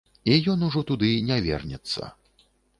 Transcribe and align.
І 0.29 0.37
ён 0.53 0.65
ужо 0.69 0.83
туды 0.93 1.11
не 1.29 1.39
вернецца. 1.51 2.13